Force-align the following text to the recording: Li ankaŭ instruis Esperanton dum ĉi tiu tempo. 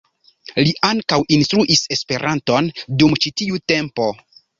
Li 0.67 0.71
ankaŭ 0.87 1.19
instruis 1.35 1.83
Esperanton 1.97 2.71
dum 3.03 3.13
ĉi 3.27 3.33
tiu 3.43 3.61
tempo. 3.75 4.09